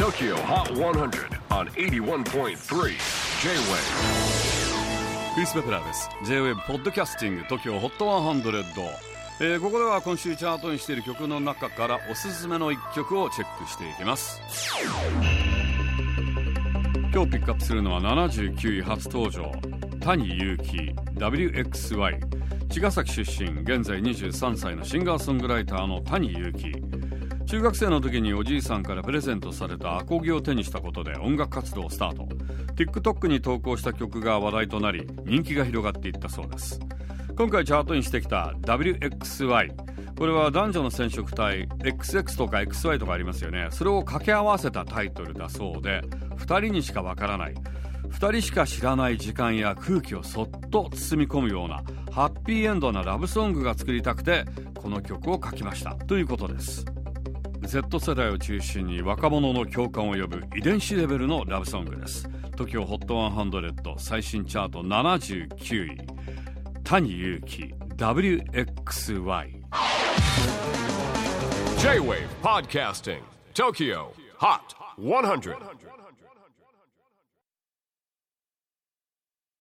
[0.00, 2.54] TOKYO HOT 100 on 81.3 J-WAVE
[5.34, 6.08] クリス・ベプラーです。
[6.24, 8.64] J-WAVE ポッドキャスティング TOKYO HOT 100、
[9.40, 14.40] えー、ここでは今週チャートにしている曲の中からおすすめの一曲をチェックしていきます。
[17.12, 19.52] 今日ピックアップするのは79位初登場。
[20.00, 22.20] 谷祐希 WXY
[22.70, 26.72] 茅ヶ崎出身現在23歳のシンガーソングライターの谷祐希
[27.50, 32.28] 中学生の時におじいさんからプレゼントされたアコギを手にしたことで音楽活動をスタート。
[32.76, 36.78] TikTok に投稿した曲が話題となり人気が広がっていったそうです。
[37.36, 39.74] 今回チャートにしてきた WXY
[40.16, 43.66] これは男女の染色体 XX とか XY とかありますよね。
[43.72, 46.02] それを掛け合わせたタイトルだそうで
[46.36, 47.54] 2人にしかわからない。
[48.10, 54.44] 2人しか知らない時間や空気をそっと包み込むようなハッピーエンドなラブソングが作りたくて
[54.76, 55.96] この曲を書きました。
[55.96, 56.84] ということです。
[57.70, 62.28] Z 世代を中心に若者の共感を呼ぶ遺伝子レベルのラブソングです。
[62.56, 65.96] TOKIOHOT100 最新チャート79位。
[66.82, 69.52] 谷祐希 WXY
[71.78, 73.20] J-WAVE PODCASTING
[73.54, 74.06] TOKYO
[74.40, 74.60] HOT
[74.98, 75.54] 100